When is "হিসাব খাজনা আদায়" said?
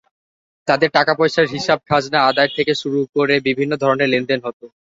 1.47-2.51